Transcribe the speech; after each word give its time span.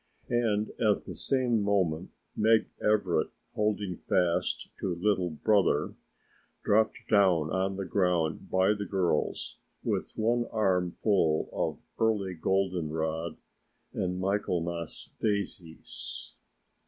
And 0.29 0.71
at 0.79 1.05
the 1.05 1.13
same 1.13 1.61
moment 1.61 2.09
Meg 2.35 2.69
Everett 2.83 3.29
holding 3.53 3.97
fast 3.97 4.69
to 4.79 4.95
Little 4.95 5.29
Brother 5.29 5.93
dropped 6.63 6.97
down 7.07 7.51
on 7.51 7.75
the 7.75 7.85
ground 7.85 8.49
by 8.49 8.73
the 8.73 8.87
girls 8.89 9.59
with 9.83 10.13
one 10.15 10.47
arm 10.51 10.89
full 10.89 11.51
of 11.53 11.77
early 12.03 12.33
goldenrod 12.33 13.37
and 13.93 14.19
Michaelmas 14.19 15.13
daisies. 15.21 16.33